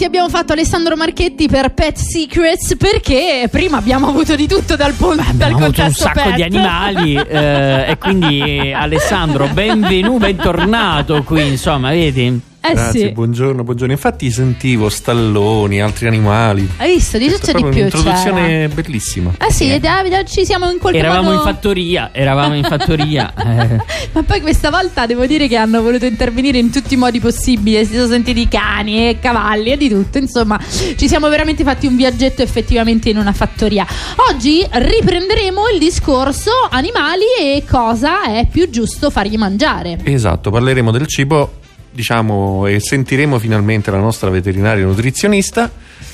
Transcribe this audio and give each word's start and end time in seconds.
ti 0.00 0.06
abbiamo 0.06 0.30
fatto 0.30 0.54
Alessandro 0.54 0.96
Marchetti 0.96 1.46
per 1.46 1.74
Pet 1.74 1.98
Secrets 1.98 2.74
perché 2.78 3.46
prima 3.50 3.76
abbiamo 3.76 4.08
avuto 4.08 4.34
di 4.34 4.46
tutto 4.48 4.74
dal, 4.74 4.94
pon- 4.94 5.16
Beh, 5.16 5.24
dal 5.34 5.52
abbiamo 5.52 5.64
avuto 5.66 5.82
un 5.82 5.92
sacco 5.92 6.22
pet. 6.22 6.34
di 6.36 6.42
animali 6.42 7.16
eh, 7.16 7.84
e 7.90 7.98
quindi 7.98 8.72
Alessandro 8.72 9.48
benvenuto, 9.48 10.20
bentornato 10.20 11.22
qui 11.22 11.48
insomma 11.48 11.90
vedi 11.90 12.40
Eh 12.62 12.74
Grazie, 12.74 13.00
sì, 13.00 13.12
buongiorno, 13.12 13.64
buongiorno. 13.64 13.92
Infatti 13.92 14.30
sentivo 14.30 14.90
stalloni, 14.90 15.80
altri 15.80 16.08
animali. 16.08 16.68
hai 16.76 16.94
visto 16.94 17.16
di 17.16 17.28
tutto 17.28 17.46
è 17.46 17.50
e 17.50 17.54
di 17.54 17.62
più 17.62 17.68
un'introduzione 17.70 18.68
bellissima. 18.68 19.30
c'era. 19.30 19.46
Eh 19.46 19.52
sì, 19.52 19.72
eh, 19.72 20.24
ci 20.26 20.44
siamo 20.44 20.70
in 20.70 20.78
qualche 20.78 20.98
eravamo 20.98 21.30
modo 21.30 21.36
in 21.36 21.42
fattoria 21.42 22.10
eravamo 22.12 22.54
in 22.54 22.64
fattoria 22.64 23.32
eh. 23.34 23.78
Ma 24.12 24.22
poi 24.22 24.42
questa 24.42 24.68
volta 24.68 25.06
devo 25.06 25.24
dire 25.24 25.48
che 25.48 25.56
hanno 25.56 25.80
voluto 25.80 26.04
intervenire 26.04 26.58
in 26.58 26.70
tutti 26.70 26.94
i 26.94 26.96
modi 26.98 27.18
possibili. 27.18 27.82
Si 27.86 27.94
sono 27.94 28.08
sentiti 28.08 28.46
cani 28.46 29.08
e 29.08 29.18
cavalli 29.18 29.70
e 29.72 29.76
di 29.78 29.88
tutto. 29.88 30.18
Insomma, 30.18 30.60
ci 30.60 31.08
siamo 31.08 31.30
veramente 31.30 31.64
fatti 31.64 31.86
un 31.86 31.96
viaggetto 31.96 32.42
effettivamente 32.42 33.08
in 33.08 33.16
una 33.16 33.32
fattoria. 33.32 33.86
Oggi 34.30 34.66
riprenderemo 34.70 35.68
il 35.72 35.78
discorso 35.78 36.50
animali 36.70 37.24
e 37.40 37.64
cosa 37.66 38.24
è 38.24 38.46
più 38.50 38.68
giusto 38.68 39.08
fargli 39.08 39.38
mangiare. 39.38 39.98
Esatto, 40.04 40.50
parleremo 40.50 40.90
del 40.90 41.06
cibo, 41.06 41.52
diciamo, 41.90 42.66
e 42.66 42.80
sentiremo 42.80 43.38
finalmente 43.38 43.90
la 43.90 43.98
nostra 43.98 44.30
veterinaria 44.30 44.84
nutrizionista 44.84 45.70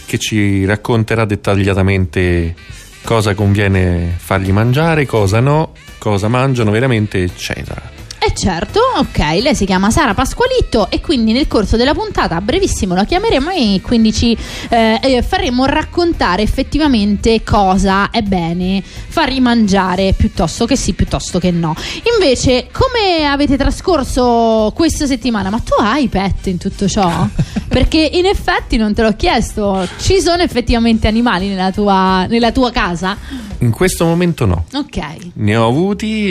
che 0.07 0.19
ci 0.19 0.65
racconterà 0.65 1.25
dettagliatamente 1.25 2.55
cosa 3.03 3.35
conviene 3.35 4.15
fargli 4.17 4.53
mangiare, 4.53 5.07
cosa 5.07 5.41
no, 5.41 5.73
cosa 5.99 6.29
mangiano 6.29 6.71
veramente, 6.71 7.23
eccetera. 7.23 7.96
E 8.27 8.35
certo, 8.35 8.81
ok, 8.97 9.19
lei 9.41 9.55
si 9.55 9.65
chiama 9.65 9.89
Sara 9.93 10.13
Pasqualitto 10.13 10.91
e 10.91 11.01
quindi 11.01 11.31
nel 11.31 11.47
corso 11.47 11.77
della 11.77 11.95
puntata 11.95 12.35
a 12.35 12.41
brevissimo 12.41 12.93
la 12.93 13.05
chiameremo 13.05 13.51
e 13.51 13.81
quindi 13.81 14.13
ci 14.13 14.37
eh, 14.69 14.99
eh, 15.01 15.23
faremo 15.23 15.65
raccontare 15.65 16.43
effettivamente 16.43 17.45
cosa 17.45 18.11
è 18.11 18.23
bene 18.23 18.83
fargli 18.83 19.41
mangiare 19.41 20.13
piuttosto 20.13 20.67
che 20.67 20.75
sì, 20.75 20.95
piuttosto 20.95 21.39
che 21.39 21.53
no. 21.53 21.77
Invece, 22.17 22.67
come 22.73 23.27
avete 23.27 23.57
trascorso 23.57 24.73
questa 24.75 25.07
settimana? 25.07 25.49
Ma 25.49 25.61
tu 25.61 25.75
hai 25.81 26.09
pet 26.09 26.49
in 26.49 26.59
tutto 26.59 26.89
ciò? 26.89 27.29
Perché 27.69 28.11
in 28.13 28.27
effetti 28.27 28.77
non 28.77 28.93
te 28.93 29.03
l'ho 29.03 29.15
chiesto, 29.15 29.89
ci 30.01 30.21
sono 30.21 30.43
effettivamente 30.43 31.07
animali 31.07 31.47
nella 31.47 31.71
tua, 31.71 32.27
nella 32.27 32.51
tua 32.51 32.73
casa? 32.73 33.17
In 33.59 33.71
questo 33.71 34.05
momento 34.05 34.47
no. 34.47 34.65
Ok. 34.73 34.99
Ne 35.35 35.57
ho 35.57 35.69
avuti, 35.69 36.29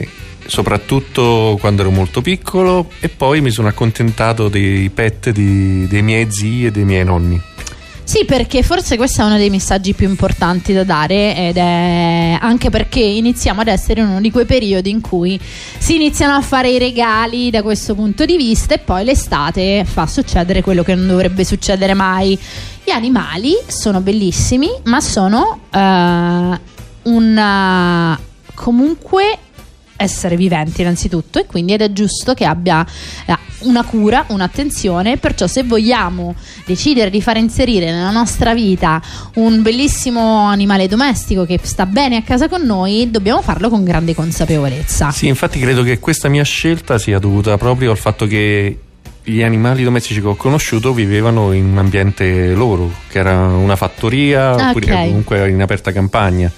eh, 0.00 0.08
soprattutto 0.46 1.56
quando 1.60 1.82
ero 1.82 1.90
molto 1.90 2.20
piccolo, 2.22 2.90
e 3.00 3.08
poi 3.08 3.40
mi 3.40 3.50
sono 3.50 3.68
accontentato 3.68 4.48
dei 4.48 4.90
pet 4.90 5.30
di- 5.30 5.86
dei 5.86 6.02
miei 6.02 6.30
zii 6.30 6.66
e 6.66 6.70
dei 6.70 6.84
miei 6.84 7.04
nonni. 7.04 7.40
Sì, 8.04 8.26
perché 8.26 8.62
forse 8.62 8.98
questo 8.98 9.22
è 9.22 9.24
uno 9.24 9.38
dei 9.38 9.48
messaggi 9.48 9.94
più 9.94 10.06
importanti 10.06 10.74
da 10.74 10.84
dare 10.84 11.34
ed 11.34 11.56
è 11.56 12.36
anche 12.38 12.68
perché 12.68 13.00
iniziamo 13.00 13.62
ad 13.62 13.68
essere 13.68 14.02
in 14.02 14.08
uno 14.08 14.20
di 14.20 14.30
quei 14.30 14.44
periodi 14.44 14.90
in 14.90 15.00
cui 15.00 15.40
si 15.40 15.94
iniziano 15.94 16.34
a 16.34 16.42
fare 16.42 16.68
i 16.68 16.78
regali 16.78 17.48
da 17.48 17.62
questo 17.62 17.94
punto 17.94 18.26
di 18.26 18.36
vista 18.36 18.74
e 18.74 18.78
poi 18.78 19.04
l'estate 19.04 19.86
fa 19.86 20.06
succedere 20.06 20.60
quello 20.60 20.82
che 20.82 20.94
non 20.94 21.06
dovrebbe 21.06 21.44
succedere 21.44 21.94
mai. 21.94 22.38
Gli 22.84 22.90
animali 22.90 23.54
sono 23.68 24.00
bellissimi, 24.02 24.68
ma 24.84 25.00
sono 25.00 25.60
eh, 25.70 26.60
un 27.04 28.18
comunque 28.54 29.38
essere 29.96 30.36
viventi 30.36 30.80
innanzitutto 30.80 31.38
e 31.38 31.46
quindi 31.46 31.72
ed 31.74 31.80
è 31.80 31.92
giusto 31.92 32.34
che 32.34 32.44
abbia 32.44 32.84
eh, 33.26 33.36
una 33.60 33.84
cura, 33.84 34.24
un'attenzione, 34.28 35.16
perciò 35.16 35.46
se 35.46 35.62
vogliamo 35.62 36.34
decidere 36.66 37.10
di 37.10 37.22
far 37.22 37.36
inserire 37.36 37.90
nella 37.90 38.10
nostra 38.10 38.54
vita 38.54 39.00
un 39.34 39.62
bellissimo 39.62 40.44
animale 40.46 40.86
domestico 40.88 41.44
che 41.46 41.58
sta 41.62 41.86
bene 41.86 42.16
a 42.16 42.22
casa 42.22 42.48
con 42.48 42.62
noi, 42.62 43.10
dobbiamo 43.10 43.40
farlo 43.42 43.68
con 43.68 43.84
grande 43.84 44.14
consapevolezza. 44.14 45.10
Sì, 45.10 45.28
infatti 45.28 45.58
credo 45.58 45.82
che 45.82 45.98
questa 45.98 46.28
mia 46.28 46.44
scelta 46.44 46.98
sia 46.98 47.18
dovuta 47.18 47.56
proprio 47.56 47.90
al 47.90 47.96
fatto 47.98 48.26
che 48.26 48.78
gli 49.26 49.42
animali 49.42 49.82
domestici 49.84 50.20
che 50.20 50.26
ho 50.26 50.36
conosciuto 50.36 50.92
vivevano 50.92 51.52
in 51.52 51.64
un 51.64 51.78
ambiente 51.78 52.52
loro, 52.52 52.92
che 53.08 53.20
era 53.20 53.46
una 53.46 53.76
fattoria 53.76 54.50
Ah, 54.54 54.68
oppure 54.68 54.92
ok. 54.92 55.04
comunque 55.06 55.48
in 55.48 55.62
aperta 55.62 55.92
campagna. 55.92 56.50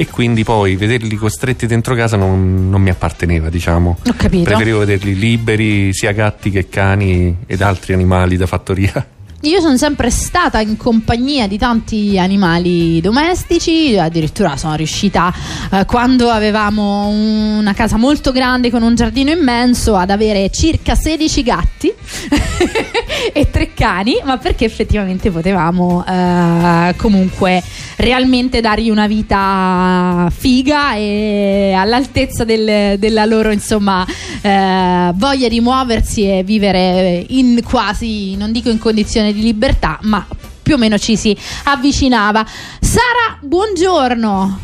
E 0.00 0.06
quindi 0.06 0.44
poi 0.44 0.76
vederli 0.76 1.16
costretti 1.16 1.66
dentro 1.66 1.92
casa 1.96 2.16
non, 2.16 2.70
non 2.70 2.80
mi 2.80 2.88
apparteneva, 2.88 3.48
diciamo. 3.48 3.98
Ho 4.06 4.14
capito. 4.16 4.44
Preferivo 4.44 4.78
vederli 4.78 5.18
liberi, 5.18 5.92
sia 5.92 6.12
gatti 6.12 6.50
che 6.50 6.68
cani 6.68 7.38
ed 7.44 7.60
altri 7.62 7.94
animali 7.94 8.36
da 8.36 8.46
fattoria. 8.46 9.04
Io 9.42 9.60
sono 9.60 9.76
sempre 9.76 10.10
stata 10.10 10.58
in 10.60 10.76
compagnia 10.76 11.46
di 11.46 11.58
tanti 11.58 12.18
animali 12.18 13.00
domestici, 13.00 13.96
addirittura 13.96 14.56
sono 14.56 14.74
riuscita 14.74 15.32
eh, 15.70 15.84
quando 15.84 16.28
avevamo 16.28 17.06
una 17.06 17.72
casa 17.72 17.96
molto 17.98 18.32
grande 18.32 18.68
con 18.68 18.82
un 18.82 18.96
giardino 18.96 19.30
immenso 19.30 19.94
ad 19.94 20.10
avere 20.10 20.50
circa 20.50 20.96
16 20.96 21.42
gatti 21.44 21.92
e 23.32 23.48
tre 23.48 23.74
cani, 23.74 24.16
ma 24.24 24.38
perché 24.38 24.64
effettivamente 24.64 25.30
potevamo 25.30 26.04
eh, 26.04 26.94
comunque 26.96 27.62
realmente 27.98 28.60
dargli 28.60 28.90
una 28.90 29.06
vita 29.06 30.32
figa 30.36 30.94
e 30.96 31.74
all'altezza 31.76 32.42
del- 32.42 32.98
della 32.98 33.24
loro 33.24 33.52
insomma 33.52 34.04
eh, 34.40 35.12
voglia 35.14 35.48
di 35.48 35.60
muoversi 35.60 36.28
e 36.28 36.42
vivere 36.42 37.24
in 37.28 37.60
quasi, 37.62 38.34
non 38.34 38.50
dico 38.50 38.68
in 38.68 38.78
condizione 39.28 39.32
di 39.32 39.42
libertà, 39.42 39.98
ma 40.02 40.26
più 40.62 40.74
o 40.74 40.78
meno 40.78 40.98
ci 40.98 41.16
si 41.16 41.36
avvicinava. 41.64 42.44
Sara, 42.80 43.38
buongiorno. 43.40 44.60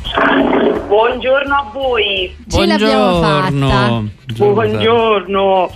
Buongiorno 0.87 1.55
a 1.55 1.71
voi. 1.73 2.35
Ce 2.49 2.67
l'abbiamo 2.67 3.21
fatta. 3.21 4.03
Buongiorno. 4.37 5.71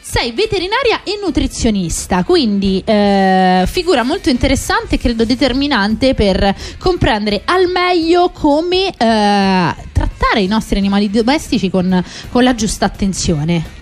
Sei 0.00 0.32
veterinaria 0.32 1.02
e 1.04 1.20
nutrizionista, 1.22 2.24
quindi 2.24 2.82
eh, 2.84 3.62
figura 3.66 4.02
molto 4.02 4.28
interessante 4.28 4.96
e 4.96 4.98
credo 4.98 5.24
determinante 5.24 6.14
per 6.14 6.52
comprendere 6.80 7.42
al 7.44 7.68
meglio 7.68 8.30
come 8.30 8.88
eh, 8.88 8.92
trattare 8.96 10.40
i 10.40 10.48
nostri 10.48 10.78
animali 10.78 11.10
domestici 11.10 11.70
con, 11.70 12.02
con 12.32 12.42
la 12.42 12.56
giusta 12.56 12.86
attenzione. 12.86 13.78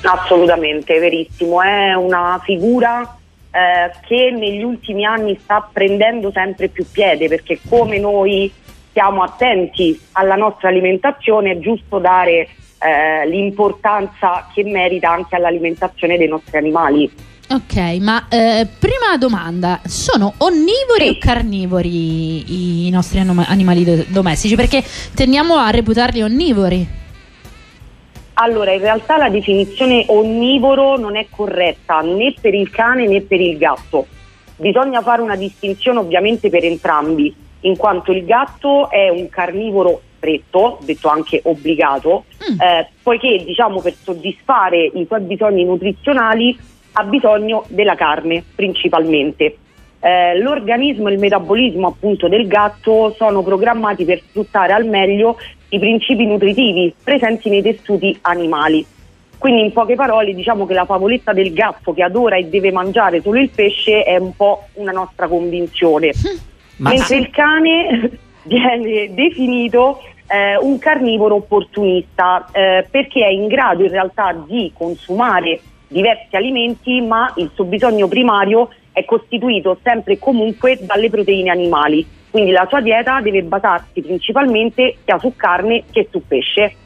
Assolutamente, 0.00 0.98
verissimo. 0.98 1.60
È 1.60 1.92
una 1.94 2.40
figura 2.42 3.18
eh, 3.52 3.90
che 4.06 4.30
negli 4.30 4.62
ultimi 4.62 5.04
anni 5.04 5.38
sta 5.42 5.68
prendendo 5.70 6.30
sempre 6.32 6.68
più 6.68 6.86
piede 6.90 7.28
perché 7.28 7.60
come 7.68 7.98
noi 7.98 8.50
siamo 8.92 9.22
attenti 9.22 9.98
alla 10.12 10.36
nostra 10.36 10.68
alimentazione 10.68 11.52
è 11.52 11.58
giusto 11.58 11.98
dare 11.98 12.48
eh, 12.78 13.26
l'importanza 13.28 14.48
che 14.52 14.64
merita 14.64 15.10
anche 15.10 15.36
all'alimentazione 15.36 16.16
dei 16.16 16.28
nostri 16.28 16.56
animali. 16.56 17.10
Ok, 17.50 17.76
ma 18.00 18.28
eh, 18.30 18.66
prima 18.78 19.18
domanda, 19.18 19.80
sono 19.84 20.32
onnivori 20.38 21.04
Sì. 21.04 21.08
o 21.08 21.16
carnivori 21.18 22.86
i 22.86 22.90
nostri 22.90 23.18
anoma- 23.18 23.46
animali 23.46 23.84
do- 23.84 24.04
domestici? 24.08 24.56
Perché 24.56 24.82
tendiamo 25.14 25.56
a 25.56 25.68
reputarli 25.68 26.22
onnivori. 26.22 27.00
Allora, 28.34 28.72
in 28.72 28.80
realtà 28.80 29.16
la 29.16 29.28
definizione 29.28 30.04
onnivoro 30.08 30.96
non 30.96 31.16
è 31.16 31.26
corretta 31.28 32.00
né 32.00 32.34
per 32.40 32.54
il 32.54 32.70
cane 32.70 33.06
né 33.06 33.20
per 33.20 33.40
il 33.40 33.58
gatto. 33.58 34.06
Bisogna 34.56 35.02
fare 35.02 35.22
una 35.22 35.36
distinzione 35.36 35.98
ovviamente 35.98 36.48
per 36.48 36.64
entrambi, 36.64 37.34
in 37.60 37.76
quanto 37.76 38.12
il 38.12 38.24
gatto 38.24 38.90
è 38.90 39.08
un 39.08 39.28
carnivoro 39.28 40.00
stretto, 40.16 40.78
detto 40.82 41.08
anche 41.08 41.40
obbligato, 41.44 42.24
Mm. 42.50 42.60
eh, 42.60 42.88
poiché 43.02 43.42
diciamo 43.44 43.80
per 43.80 43.94
soddisfare 43.94 44.90
i 44.94 45.04
suoi 45.06 45.20
bisogni 45.20 45.64
nutrizionali 45.64 46.56
ha 46.92 47.04
bisogno 47.04 47.64
della 47.68 47.94
carne 47.94 48.42
principalmente. 48.54 49.56
Eh, 50.04 50.36
l'organismo 50.40 51.08
e 51.08 51.12
il 51.12 51.20
metabolismo 51.20 51.86
appunto 51.86 52.26
del 52.26 52.48
gatto 52.48 53.14
sono 53.16 53.44
programmati 53.44 54.04
per 54.04 54.20
sfruttare 54.20 54.72
al 54.72 54.84
meglio 54.84 55.38
i 55.68 55.78
principi 55.78 56.26
nutritivi 56.26 56.92
presenti 57.04 57.48
nei 57.48 57.62
tessuti 57.62 58.18
animali. 58.22 58.84
Quindi 59.38 59.62
in 59.62 59.72
poche 59.72 59.94
parole 59.94 60.34
diciamo 60.34 60.66
che 60.66 60.74
la 60.74 60.86
favoletta 60.86 61.32
del 61.32 61.52
gatto 61.52 61.92
che 61.92 62.02
adora 62.02 62.36
e 62.36 62.46
deve 62.46 62.72
mangiare 62.72 63.20
solo 63.20 63.38
il 63.38 63.50
pesce 63.50 64.02
è 64.02 64.16
un 64.16 64.34
po' 64.34 64.64
una 64.74 64.90
nostra 64.90 65.28
convinzione. 65.28 66.10
Ma 66.78 66.90
Mentre 66.90 67.16
il 67.16 67.30
cane 67.30 68.10
viene 68.42 69.14
definito 69.14 70.00
eh, 70.26 70.56
un 70.56 70.78
carnivoro 70.78 71.36
opportunista 71.36 72.48
eh, 72.50 72.86
perché 72.90 73.24
è 73.24 73.28
in 73.28 73.46
grado 73.46 73.84
in 73.84 73.90
realtà 73.90 74.32
di 74.46 74.72
consumare 74.76 75.60
diversi 75.86 76.34
alimenti, 76.34 77.00
ma 77.02 77.32
il 77.36 77.50
suo 77.54 77.64
bisogno 77.64 78.08
primario 78.08 78.70
è 78.92 79.04
costituito 79.04 79.78
sempre 79.82 80.14
e 80.14 80.18
comunque 80.18 80.78
dalle 80.80 81.10
proteine 81.10 81.50
animali. 81.50 82.06
Quindi 82.30 82.50
la 82.50 82.66
sua 82.68 82.80
dieta 82.80 83.20
deve 83.20 83.42
basarsi 83.42 84.00
principalmente 84.00 84.96
sia 85.04 85.18
su 85.18 85.34
carne 85.36 85.84
che 85.90 86.08
su 86.10 86.22
pesce. 86.26 86.76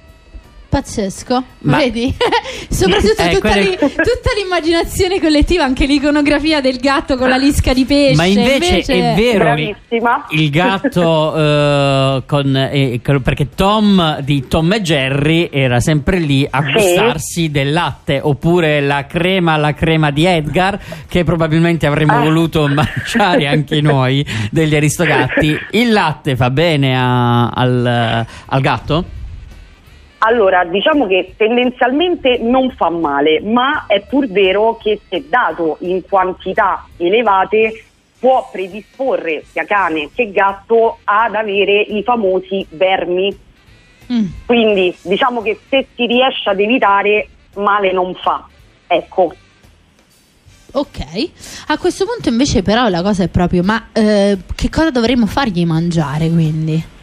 Pazzesco, 0.69 1.43
Ma- 1.61 1.77
vedi? 1.79 2.13
Soprattutto 2.69 3.23
Eh, 3.23 3.29
tutta, 3.35 3.51
quelle- 3.53 3.69
lì- 3.71 3.77
tutta 3.79 4.31
l'immaginazione 4.37 5.21
collettiva, 5.21 5.65
anche 5.65 5.87
l'iconografia 5.87 6.61
del 6.61 6.79
gatto 6.79 7.17
con 7.17 7.29
la 7.29 7.37
lisca 7.37 7.73
di 7.73 7.85
pesce. 7.85 8.15
Ma 8.17 8.25
invece, 8.25 8.81
è 8.83 9.15
vero 9.17 9.31
il, 9.55 9.75
Bravissima. 9.85 10.27
il 10.31 10.51
gatto 10.51 11.37
eh, 11.37 12.23
con, 12.27 12.57
eh, 12.57 13.01
perché 13.23 13.49
Tom 13.55 14.21
di 14.21 14.47
Tom 14.49 14.73
e 14.73 14.83
Jerry 14.83 15.49
era 15.53 15.81
sempre 15.81 16.19
lì 16.19 16.47
a 16.51 16.63
Sì. 16.63 16.73
gustarsi 16.73 17.51
del 17.51 17.73
latte 17.73 18.21
oppure 18.23 18.81
la 18.81 19.07
crema 19.07 19.57
la 19.57 19.73
crema 19.73 20.11
di 20.11 20.25
Edgar 20.27 20.79
che 21.09 21.25
probabilmente 21.25 21.87
avremmo 21.87 22.17
Ah. 22.17 22.21
voluto 22.21 22.67
mangiare 22.69 23.47
anche 23.47 23.81
noi 23.81 24.27
degli 24.51 24.75
aristogatti. 24.75 25.57
Il 25.71 25.93
latte 25.93 26.35
fa 26.37 26.51
bene 26.51 26.97
a- 26.99 27.49
al, 27.49 28.27
al 28.47 28.61
gatto? 28.61 29.05
Allora, 30.19 30.65
diciamo 30.65 31.07
che 31.07 31.35
tendenzialmente 31.37 32.39
non 32.39 32.71
fa 32.71 32.89
male, 32.89 33.41
ma 33.41 33.85
è 33.87 34.01
pur 34.01 34.27
vero 34.29 34.77
che 34.77 35.01
se 35.09 35.29
dato 35.29 35.77
in 35.81 36.03
quantità 36.09 36.87
elevate 36.97 37.85
può 38.19 38.49
predisporre 38.51 39.45
sia 39.51 39.65
cane 39.65 40.11
che 40.15 40.31
gatto 40.33 40.99
ad 41.05 41.35
avere 41.35 41.81
i 41.83 42.03
famosi 42.03 42.67
vermi. 42.71 43.39
Mm. 44.11 44.27
Quindi 44.47 44.97
diciamo 45.03 45.43
che 45.43 45.59
se 45.69 45.87
si 45.95 46.07
riesce 46.07 46.49
ad 46.49 46.61
evitare, 46.61 47.29
male 47.57 47.93
non 47.93 48.15
fa. 48.15 48.49
Ecco. 48.87 49.35
Ok, 50.73 51.31
a 51.69 51.79
questo 51.79 52.05
punto 52.05 52.29
invece 52.29 52.63
però 52.63 52.89
la 52.89 53.03
cosa 53.03 53.23
è 53.23 53.29
proprio, 53.29 53.63
ma 53.63 53.89
eh, 53.93 54.37
che 54.55 54.69
cosa 54.71 54.91
dovremmo 54.91 55.27
fargli 55.27 55.65
mangiare 55.65 56.29
quindi? 56.29 56.95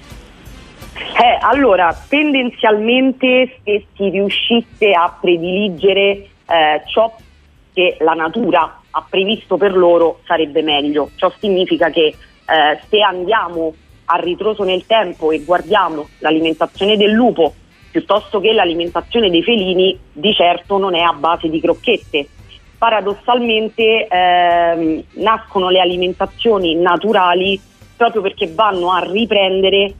Eh, 1.12 1.38
allora, 1.42 1.96
tendenzialmente 2.08 3.60
se 3.64 3.86
si 3.96 4.10
riuscisse 4.10 4.92
a 4.92 5.16
prediligere 5.20 6.28
eh, 6.48 6.82
ciò 6.88 7.14
che 7.74 7.98
la 8.00 8.14
natura 8.14 8.82
ha 8.90 9.06
previsto 9.10 9.58
per 9.58 9.76
loro 9.76 10.20
sarebbe 10.26 10.62
meglio. 10.62 11.10
Ciò 11.16 11.32
significa 11.40 11.90
che 11.90 12.08
eh, 12.08 12.16
se 12.90 13.02
andiamo 13.02 13.74
a 14.06 14.18
ritroso 14.18 14.64
nel 14.64 14.86
tempo 14.86 15.32
e 15.32 15.44
guardiamo 15.44 16.08
l'alimentazione 16.20 16.98
del 16.98 17.12
lupo 17.12 17.54
piuttosto 17.90 18.40
che 18.40 18.54
l'alimentazione 18.54 19.30
dei 19.30 19.44
felini, 19.44 19.98
di 20.12 20.34
certo 20.34 20.80
non 20.80 20.96
è 20.96 21.02
a 21.02 21.14
base 21.14 21.48
di 21.48 21.60
crocchette. 21.62 22.28
Paradossalmente 22.78 24.08
ehm, 24.08 25.04
nascono 25.14 25.70
le 25.70 25.80
alimentazioni 25.80 26.76
naturali 26.76 27.60
proprio 27.96 28.24
perché 28.24 28.52
vanno 28.54 28.92
a 28.92 29.00
riprendere 29.00 29.94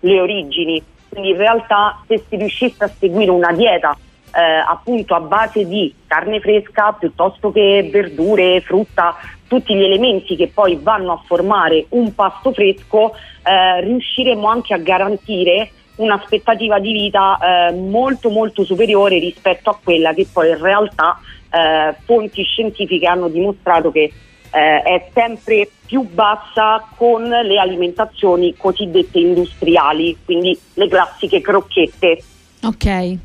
le 0.00 0.20
origini. 0.20 0.82
Quindi 1.08 1.30
in 1.30 1.36
realtà 1.36 2.02
se 2.06 2.22
si 2.28 2.36
riuscisse 2.36 2.84
a 2.84 2.90
seguire 2.98 3.30
una 3.30 3.52
dieta 3.52 3.96
eh, 4.34 4.40
appunto 4.40 5.14
a 5.14 5.20
base 5.20 5.66
di 5.66 5.92
carne 6.06 6.40
fresca 6.40 6.92
piuttosto 6.92 7.50
che 7.50 7.88
verdure, 7.90 8.60
frutta, 8.60 9.16
tutti 9.46 9.74
gli 9.74 9.82
elementi 9.82 10.36
che 10.36 10.48
poi 10.48 10.78
vanno 10.80 11.12
a 11.12 11.22
formare 11.24 11.86
un 11.90 12.14
pasto 12.14 12.52
fresco, 12.52 13.14
eh, 13.42 13.80
riusciremo 13.80 14.46
anche 14.46 14.74
a 14.74 14.78
garantire 14.78 15.70
un'aspettativa 15.96 16.78
di 16.78 16.92
vita 16.92 17.38
eh, 17.38 17.72
molto 17.72 18.30
molto 18.30 18.64
superiore 18.64 19.18
rispetto 19.18 19.70
a 19.70 19.78
quella 19.82 20.12
che 20.12 20.28
poi 20.32 20.50
in 20.50 20.60
realtà 20.60 21.18
eh, 21.50 21.96
fonti 22.04 22.42
scientifiche 22.44 23.06
hanno 23.06 23.28
dimostrato 23.28 23.90
che 23.90 24.12
eh, 24.50 24.82
è 24.82 25.10
sempre 25.12 25.70
più 25.86 26.02
bassa 26.02 26.86
con 26.96 27.22
le 27.22 27.58
alimentazioni 27.58 28.54
cosiddette 28.56 29.18
industriali, 29.18 30.16
quindi 30.24 30.58
le 30.74 30.88
classiche 30.88 31.40
crocchette. 31.40 32.22
Ok. 32.62 33.18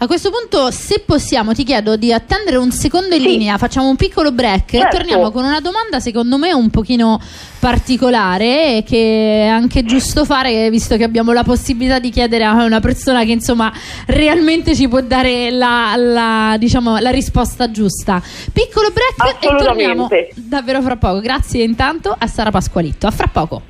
A 0.00 0.06
questo 0.06 0.30
punto, 0.30 0.70
se 0.70 1.00
possiamo, 1.04 1.52
ti 1.54 1.64
chiedo 1.64 1.96
di 1.96 2.12
attendere 2.12 2.56
un 2.56 2.70
secondo 2.70 3.14
in 3.14 3.20
Sì. 3.22 3.26
linea, 3.28 3.58
facciamo 3.58 3.88
un 3.88 3.96
piccolo 3.96 4.30
break 4.32 4.74
e 4.74 4.78
Certo. 4.78 4.96
torniamo 4.96 5.30
con 5.30 5.44
una 5.44 5.60
domanda 5.60 5.98
secondo 6.00 6.38
me 6.38 6.52
un 6.52 6.70
pochino 6.70 7.20
particolare 7.58 8.76
e 8.76 8.84
che 8.84 9.44
è 9.44 9.46
anche 9.46 9.84
giusto 9.84 10.24
fare 10.24 10.70
visto 10.70 10.96
che 10.96 11.02
abbiamo 11.04 11.32
la 11.32 11.42
possibilità 11.42 11.98
di 11.98 12.10
chiedere 12.10 12.44
a 12.44 12.62
una 12.64 12.78
persona 12.80 13.24
che 13.24 13.32
insomma 13.32 13.72
realmente 14.06 14.76
ci 14.76 14.86
può 14.88 15.00
dare 15.00 15.50
la, 15.50 15.94
la, 15.96 16.56
diciamo, 16.58 16.98
la 16.98 17.10
risposta 17.10 17.70
giusta. 17.70 18.22
Piccolo 18.52 18.90
break 18.92 19.42
e 19.42 19.48
torniamo 19.56 20.08
davvero 20.34 20.80
fra 20.82 20.96
poco. 20.96 21.20
Grazie 21.20 21.64
intanto 21.64 22.14
a 22.16 22.26
Sara 22.28 22.50
Pasqualitto. 22.50 23.06
A 23.06 23.10
fra 23.10 23.28
poco. 23.32 23.62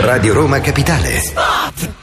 Radio 0.00 0.32
Roma 0.32 0.60
Capitale. 0.60 2.00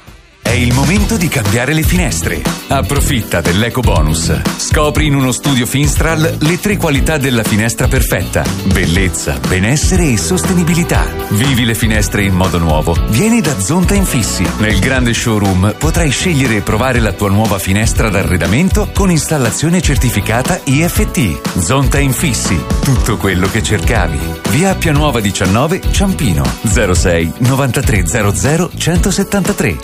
È 0.50 0.54
il 0.54 0.74
momento 0.74 1.16
di 1.16 1.28
cambiare 1.28 1.74
le 1.74 1.84
finestre. 1.84 2.42
Approfitta 2.70 3.40
dell'eco 3.40 3.82
bonus. 3.82 4.34
Scopri 4.58 5.06
in 5.06 5.14
uno 5.14 5.32
studio 5.32 5.68
Finstral 5.68 6.38
le 6.40 6.60
tre 6.60 6.76
qualità 6.76 7.18
della 7.18 7.44
finestra 7.44 7.88
perfetta: 7.88 8.44
bellezza, 8.74 9.40
benessere 9.48 10.10
e 10.10 10.18
sostenibilità. 10.18 11.06
Vivi 11.30 11.66
le 11.66 11.76
finestre 11.76 12.24
in 12.24 12.34
modo 12.34 12.58
nuovo. 12.58 12.98
Vieni 13.10 13.42
da 13.42 13.60
Zonta 13.60 13.94
Infissi. 13.94 14.44
Nel 14.58 14.80
grande 14.80 15.14
showroom 15.14 15.76
potrai 15.78 16.10
scegliere 16.10 16.56
e 16.56 16.62
provare 16.62 17.00
la 17.00 17.14
tua 17.14 17.30
nuova 17.30 17.60
finestra 17.60 18.10
d'arredamento 18.10 18.90
con 18.92 19.12
installazione 19.12 19.82
certificata 19.82 20.60
IFT. 20.64 21.60
Zonta 21.60 22.00
Infissi. 22.00 22.60
Tutto 22.82 23.18
quello 23.18 23.48
che 23.52 23.62
cercavi. 23.62 24.18
Via 24.50 24.72
Appia 24.72 24.94
Nuova 24.94 25.20
19 25.20 25.80
Ciampino 25.92 26.44
06 26.64 27.34
9300 27.38 28.72
173 28.76 29.78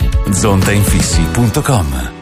zontainfissi.com 0.56 2.12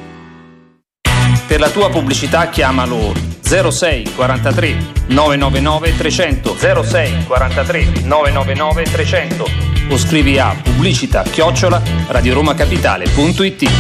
Per 1.46 1.60
la 1.60 1.70
tua 1.70 1.88
pubblicità 1.88 2.48
chiamalo 2.48 3.12
06 3.40 4.12
43 4.16 4.76
999 5.06 5.96
300 5.96 6.82
06 6.82 7.25
43 7.26 7.84
999 8.02 8.82
300 8.82 9.46
o 9.88 9.98
scrivi 9.98 10.38
a 10.38 10.56
pubblicità 10.60 11.22
chiocciola 11.22 11.81
radioromacapitale.it 12.08 13.70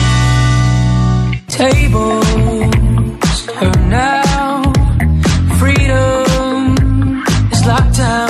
Tables 1.46 2.26
turn 3.58 3.88
now. 3.88 4.72
Freedom 5.56 7.24
is 7.50 7.64
locked 7.64 7.96
down. 7.96 8.23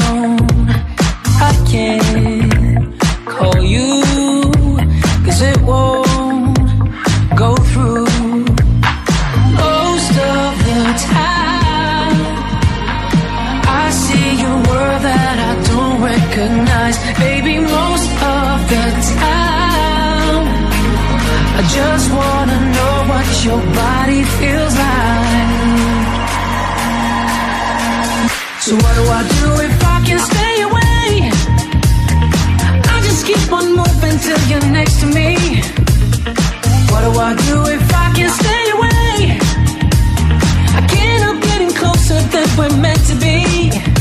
Baby, 17.12 17.58
most 17.58 18.10
of 18.10 18.56
the 18.72 18.84
time. 19.20 20.44
I 21.56 21.62
just 21.78 22.06
wanna 22.10 22.58
know 22.74 22.94
what 23.10 23.26
your 23.44 23.60
body 23.80 24.22
feels 24.38 24.74
like. 24.74 25.24
So 28.64 28.72
what 28.76 28.94
do 28.98 29.04
I 29.18 29.22
do 29.36 29.48
if 29.68 29.76
I 29.94 29.96
can 30.06 30.18
stay 30.30 30.54
away? 30.68 31.30
I 32.94 32.96
just 33.06 33.26
keep 33.26 33.52
on 33.52 33.66
moving 33.76 34.18
till 34.24 34.40
you're 34.48 34.70
next 34.72 35.00
to 35.00 35.06
me. 35.06 35.36
What 36.90 37.02
do 37.06 37.10
I 37.28 37.34
do 37.48 37.56
if 37.76 37.86
I 38.04 38.06
can 38.16 38.30
stay 38.40 38.64
away? 38.76 39.38
I 40.78 40.80
can't 40.92 41.22
help 41.24 41.42
getting 41.42 41.72
closer 41.80 42.20
than 42.32 42.48
we're 42.56 42.76
meant 42.78 43.04
to 43.10 43.14
be. 43.16 43.93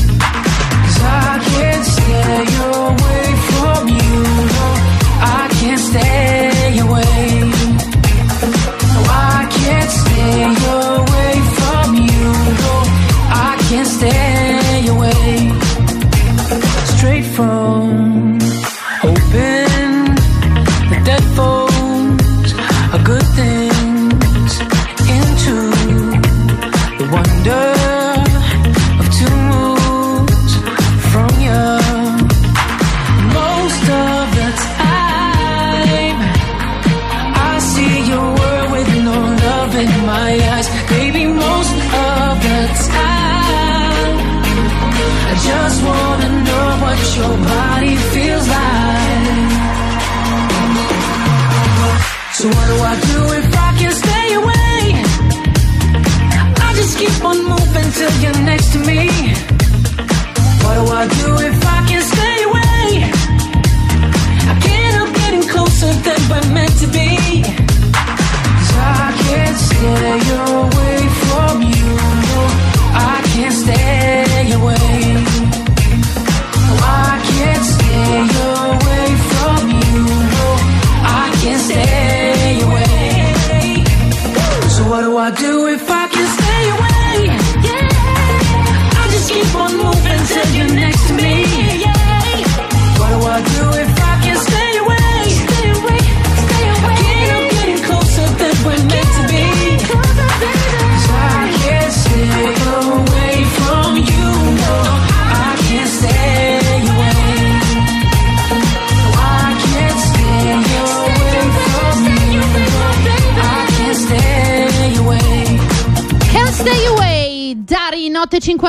Can't 5.63 5.79
stay 5.79 6.79
away. 6.79 7.39
No, 8.93 9.01
I 9.09 9.47
can't 9.51 9.91
stay 9.91 10.62
So 52.43 52.49
what 52.49 52.67
do 52.67 52.75
I 52.75 52.95
do 52.99 53.19
if 53.39 53.47
I 53.55 53.69
can't 53.79 53.95
stay 54.03 54.33
away? 54.33 54.79
I 56.65 56.73
just 56.75 56.97
keep 56.99 57.23
on 57.23 57.37
moving 57.51 57.89
till 57.97 58.13
you're 58.21 58.39
next 58.43 58.73
to 58.73 58.79
me. 58.79 59.07
What 60.63 60.75
do 60.75 60.83
I 60.91 61.07
do 61.07 61.27
if 61.47 61.65
I 61.75 61.77
can't 61.87 62.07
stay 62.13 62.37
away? 62.49 62.83
I 64.51 64.55
can't 64.59 64.93
help 64.97 65.11
getting 65.21 65.45
closer 65.53 65.93
than 66.05 66.19
we're 66.29 66.47
meant 66.53 66.75
to 66.81 66.87
be. 66.87 67.09
'Cause 67.95 68.75
I 68.75 69.13
can't 69.23 69.57
stay 69.69 70.19
away 70.51 70.99
from 71.23 71.61
you. 71.61 71.89
No, 72.27 72.41
I 73.11 73.21
can't 73.31 73.55
stay 73.63 74.32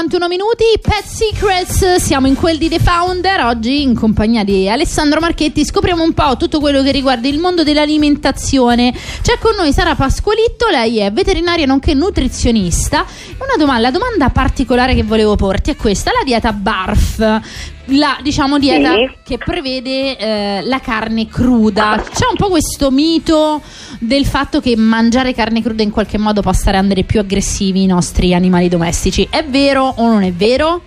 51 0.05 0.29
minuti, 0.29 0.65
Pet 0.83 1.05
Secrets, 1.07 1.95
siamo 1.95 2.27
in 2.27 2.35
quel 2.35 2.59
di 2.59 2.69
The 2.69 2.79
Founder, 2.79 3.41
oggi 3.47 3.81
in 3.81 3.95
compagnia 3.95 4.45
di 4.45 4.69
Alessandro 4.69 5.19
Marchetti 5.19 5.65
scopriamo 5.65 6.03
un 6.03 6.13
po' 6.13 6.37
tutto 6.37 6.61
quello 6.61 6.83
che 6.83 6.91
riguarda 6.91 7.27
il 7.27 7.39
mondo 7.39 7.63
dell'alimentazione. 7.63 8.93
C'è 9.23 9.39
con 9.39 9.55
noi 9.57 9.73
Sara 9.73 9.95
Pascolitto, 9.95 10.69
lei 10.69 10.99
è 10.99 11.11
veterinaria 11.11 11.65
nonché 11.65 11.95
nutrizionista. 11.95 13.07
Una 13.39 13.57
domanda, 13.57 13.81
la 13.81 13.91
domanda 13.91 14.29
particolare 14.29 14.95
che 14.95 15.05
volevo 15.05 15.37
porti 15.37 15.71
è 15.71 15.77
questa, 15.77 16.11
la 16.11 16.23
dieta 16.23 16.53
BARF. 16.53 17.73
La 17.88 18.17
diciamo 18.23 18.59
dieta 18.59 18.95
Sì. 18.95 19.11
che 19.25 19.38
prevede 19.38 20.17
eh, 20.17 20.61
la 20.62 20.81
carne 20.81 21.26
cruda. 21.29 22.03
C'è 22.03 22.26
un 22.31 22.37
po' 22.37 22.49
questo 22.49 22.91
mito 22.91 23.61
del 24.00 24.25
fatto 24.25 24.61
che 24.61 24.75
mangiare 24.76 25.35
carne 25.35 25.61
cruda 25.61 25.83
in 25.83 25.91
qualche 25.91 26.17
modo 26.17 26.41
possa 26.41 26.71
rendere 26.71 27.03
più 27.03 27.21
aggressivi 27.21 27.83
i 27.83 27.87
nostri 27.87 28.33
animali 28.33 28.69
domestici. 28.69 29.26
È 29.31 29.45
vero 29.45 29.83
o 29.97 30.07
non 30.07 30.23
è 30.23 30.33
vero? 30.33 30.81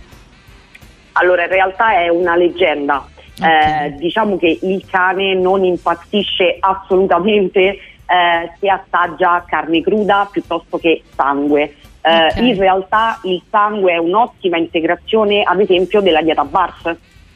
Allora, 1.14 1.44
in 1.44 1.50
realtà 1.50 2.00
è 2.00 2.10
una 2.10 2.36
leggenda. 2.36 3.08
Ok. 3.40 3.46
Eh, 3.46 3.96
diciamo 3.98 4.38
che 4.38 4.58
il 4.62 4.84
cane 4.90 5.36
non 5.36 5.64
impazzisce 5.64 6.58
assolutamente 6.60 7.60
eh, 7.60 7.78
se 8.60 8.68
assaggia 8.70 9.44
carne 9.48 9.82
cruda 9.82 10.28
piuttosto 10.32 10.80
che 10.80 11.04
sangue. 11.16 11.76
Eh, 12.02 12.28
Ok. 12.28 12.38
In 12.38 12.58
realtà 12.58 13.20
il 13.24 13.42
sangue 13.50 13.92
è 13.94 13.98
un'ottima 13.98 14.58
integrazione, 14.58 15.44
ad 15.44 15.60
esempio, 15.60 16.02
della 16.02 16.22
dieta 16.22 16.44
BARF, 16.46 16.86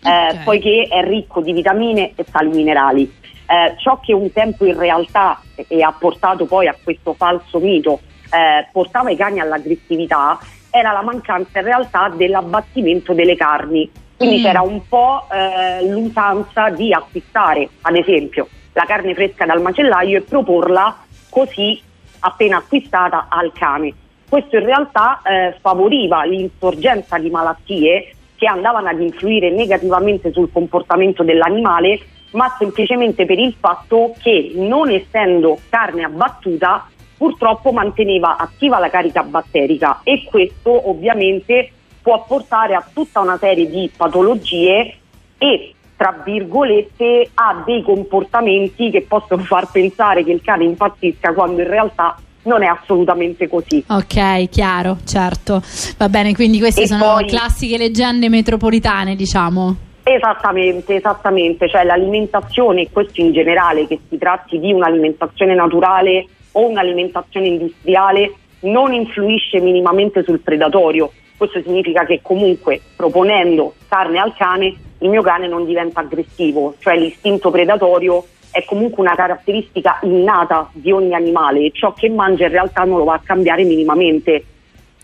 eh, 0.04 0.40
poiché 0.44 0.88
è 0.90 1.04
ricco 1.04 1.42
di 1.42 1.52
vitamine 1.54 2.14
e 2.16 2.26
sali 2.30 2.50
minerali. 2.50 3.04
Eh, 3.48 3.76
ciò 3.80 4.00
che 4.00 4.14
un 4.14 4.32
tempo 4.32 4.66
in 4.66 4.78
realtà 4.78 5.42
e 5.68 5.82
ha 5.82 5.92
portato 5.92 6.46
poi 6.46 6.68
a 6.68 6.76
questo 6.82 7.14
falso 7.14 7.60
mito 7.60 8.00
eh, 8.32 8.66
portava 8.72 9.10
i 9.12 9.18
cani 9.18 9.42
all'aggressività 9.42 10.40
era 10.70 10.94
la 10.94 11.02
mancanza 11.02 11.60
in 11.60 11.66
realtà 11.66 12.08
dell'abbattimento 12.16 13.12
delle 13.14 13.36
carni. 13.36 13.92
Quindi 14.16 14.40
Mm. 14.40 14.44
c'era 14.44 14.62
un 14.62 14.88
po' 14.88 15.28
eh, 15.32 15.86
l'usanza 15.86 16.70
di 16.70 16.94
acquistare, 16.94 17.68
ad 17.82 17.96
esempio, 17.98 18.48
la 18.74 18.86
carne 18.86 19.14
fresca 19.14 19.46
dal 19.46 19.62
macellaio 19.62 20.20
e 20.20 20.22
proporla 20.22 20.96
così 21.30 21.82
appena 22.20 22.58
acquistata 22.58 23.26
al 23.30 23.52
cane. 23.54 23.94
Questo 24.32 24.56
in 24.56 24.64
realtà 24.64 25.22
eh, 25.24 25.58
favoriva 25.60 26.24
l'insorgenza 26.24 27.18
di 27.18 27.30
malattie 27.30 28.14
che 28.38 28.48
andavano 28.48 28.88
ad 28.88 29.02
influire 29.02 29.50
negativamente 29.50 30.32
sul 30.32 30.50
comportamento 30.50 31.22
dell'animale, 31.22 32.00
ma 32.32 32.48
semplicemente 32.58 33.26
per 33.26 33.38
il 33.38 33.54
fatto 33.60 34.14
che 34.22 34.54
non 34.56 34.90
essendo 34.90 35.60
carne 35.68 36.06
abbattuta 36.06 36.88
purtroppo 37.18 37.74
manteneva 37.74 38.38
attiva 38.38 38.80
la 38.80 38.90
carica 38.90 39.22
batterica. 39.22 40.00
E 40.04 40.24
questo 40.24 40.90
ovviamente 40.90 41.70
può 42.02 42.24
portare 42.26 42.74
a 42.74 42.88
tutta 42.94 43.20
una 43.20 43.36
serie 43.36 43.70
di 43.70 43.92
patologie 43.94 44.96
e 45.38 45.74
tra 45.98 46.22
virgolette 46.24 47.32
a 47.34 47.62
dei 47.66 47.84
comportamenti 47.84 48.92
che 48.92 49.02
possono 49.02 49.44
far 49.44 49.70
pensare 49.70 50.24
che 50.24 50.32
il 50.32 50.42
cane 50.42 50.64
impazzisca 50.64 51.34
quando 51.34 51.64
in 51.64 51.68
realtà 51.68 52.16
non 52.44 52.64
è 52.64 52.68
assolutamente 52.68 53.48
così. 53.48 53.84
Ok, 53.88 54.50
chiaro, 54.50 54.98
certo. 55.06 55.62
Va 55.98 56.10
bene, 56.10 56.34
quindi 56.34 56.60
queste 56.60 56.84
E 56.84 56.88
sono 56.88 57.14
poi- 57.16 57.26
classiche 57.28 57.78
leggende 57.78 58.30
metropolitane, 58.30 59.16
diciamo. 59.16 59.76
Esattamente, 60.04 60.96
esattamente, 60.96 61.70
cioè 61.70 61.84
l'alimentazione, 61.84 62.90
questo 62.92 63.22
in 63.22 63.32
generale, 63.34 63.86
che 63.88 64.00
si 64.10 64.18
tratti 64.18 64.60
di 64.60 64.74
un'alimentazione 64.74 65.54
naturale 65.54 66.26
o 66.54 66.68
un'alimentazione 66.68 67.48
industriale, 67.48 68.34
non 68.62 68.94
influisce 68.94 69.60
minimamente 69.60 70.24
sul 70.24 70.40
predatorio. 70.40 71.12
Questo 71.38 71.62
significa 71.62 72.06
che 72.06 72.20
comunque 72.22 72.82
proponendo 72.96 73.74
carne 73.88 74.20
al 74.20 74.34
cane, 74.36 74.76
il 75.00 75.10
mio 75.10 75.22
cane 75.22 75.48
non 75.48 75.66
diventa 75.66 76.02
aggressivo, 76.02 76.76
cioè 76.80 76.96
l'istinto 76.98 77.50
predatorio 77.50 78.24
è 78.52 78.64
comunque 78.66 79.02
una 79.04 79.16
caratteristica 79.16 80.00
innata 80.04 80.70
di 80.74 80.92
ogni 80.92 81.14
animale 81.14 81.66
e 81.66 81.72
ciò 81.74 81.94
che 81.94 82.10
mangia 82.10 82.46
in 82.46 82.52
realtà 82.52 82.84
non 82.84 82.98
lo 82.98 83.06
va 83.06 83.16
a 83.16 83.22
cambiare 83.24 83.64
minimamente. 83.64 84.46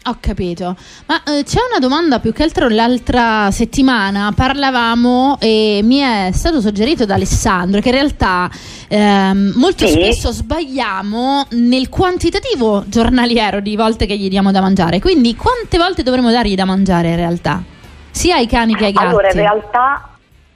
Ho 0.06 0.18
capito, 0.22 0.74
ma 1.08 1.22
eh, 1.24 1.44
c'è 1.44 1.60
una 1.70 1.80
domanda 1.80 2.20
più 2.20 2.32
che 2.32 2.44
altro 2.44 2.70
l'altra 2.70 3.52
settimana 3.52 4.32
parlavamo 4.34 5.36
e 5.38 5.82
mi 5.84 5.98
è 5.98 6.30
stato 6.32 6.62
suggerito 6.62 7.06
da 7.06 7.16
Alessandro 7.16 7.82
che 7.82 7.90
in 7.90 7.96
realtà 7.96 8.50
ehm, 8.88 9.52
molto 9.56 9.86
Sì. 9.86 9.94
spesso 9.94 10.32
sbagliamo 10.32 11.48
nel 11.52 11.90
quantitativo 11.90 12.86
giornaliero 12.88 13.60
di 13.60 13.76
volte 13.76 14.06
che 14.06 14.16
gli 14.16 14.30
diamo 14.30 14.52
da 14.54 14.62
mangiare, 14.62 15.02
quindi 15.02 15.36
quante 15.36 15.78
volte 15.78 16.04
dovremmo 16.04 16.32
dargli 16.32 16.56
da 16.56 16.64
mangiare 16.64 17.10
in 17.10 17.16
realtà? 17.18 17.62
Sia 18.10 18.38
ai 18.38 18.48
cani 18.48 18.76
che 18.76 18.86
ai 18.86 18.92
gatti. 18.94 19.08
Allora, 19.08 19.28
in 19.28 19.36
realtà, 19.36 20.10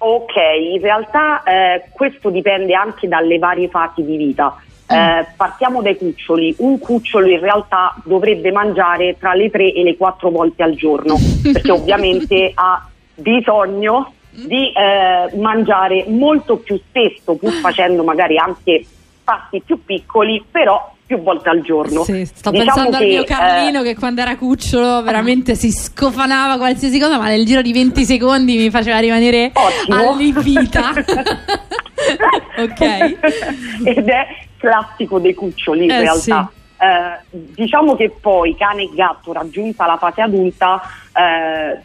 ok, 0.04 0.36
in 0.74 0.82
realtà 0.82 1.44
eh, 1.44 1.84
questo 1.92 2.30
dipende 2.30 2.74
anche 2.74 3.08
dalle 3.08 3.38
varie 3.38 3.70
fasi 3.70 4.04
di 4.04 4.18
vita. 4.18 4.56
Eh, 4.88 5.26
partiamo 5.38 5.82
dai 5.82 5.96
cuccioli. 5.96 6.56
Un 6.60 6.80
cucciolo 6.80 7.28
in 7.28 7.40
realtà 7.40 7.96
dovrebbe 8.04 8.52
mangiare 8.52 9.18
tra 9.18 9.34
le 9.34 9.50
3 9.50 9.74
e 9.74 9.84
le 9.84 9.96
4 9.96 10.30
volte 10.30 10.64
al 10.64 10.74
giorno, 10.74 11.16
perché 11.54 11.72
ovviamente 11.72 12.52
ha 12.54 12.86
bisogno 13.16 14.14
di 14.32 14.72
eh, 14.72 15.38
mangiare 15.38 16.06
molto 16.08 16.58
più 16.58 16.80
spesso, 16.88 17.36
pur 17.36 17.52
facendo 17.52 18.04
magari 18.04 18.38
anche 18.38 18.84
passi 19.24 19.62
più 19.62 19.84
piccoli, 19.84 20.44
però 20.50 20.94
più 21.16 21.22
volte 21.22 21.50
al 21.50 21.62
giorno. 21.62 22.04
Sì, 22.06 22.26
sto 22.26 22.52
Diciamo 22.52 22.72
pensando 22.72 22.96
al 22.98 23.04
che, 23.04 23.08
mio 23.10 23.24
Carlino 23.26 23.82
eh, 23.82 23.84
che 23.84 23.96
quando 23.96 24.22
era 24.22 24.38
cucciolo 24.38 25.02
veramente 25.04 25.56
si 25.56 25.70
scofanava 25.72 26.56
qualsiasi 26.58 26.98
cosa, 27.00 27.18
ma 27.18 27.28
nel 27.28 27.46
giro 27.46 27.62
di 27.62 27.74
20 27.74 28.06
secondi 28.06 28.56
mi 28.56 28.70
faceva 28.70 29.00
rimanere 29.00 29.52
Ottimo. 29.54 30.12
allibita. 30.12 30.92
ok. 32.58 33.18
Ed 33.84 34.08
è 34.08 34.28
classico 34.58 35.20
dei 35.20 35.34
cuccioli 35.34 35.84
in 35.86 35.92
Eh, 35.92 36.00
realtà. 36.00 36.50
Eh, 36.78 37.20
diciamo 37.30 37.96
che 37.96 38.12
poi 38.22 38.56
cane 38.56 38.84
e 38.84 38.90
gatto 38.96 39.34
raggiunta 39.34 39.86
la 39.86 39.98
fase 39.98 40.22
adulta, 40.22 40.82
eh, 41.14 41.80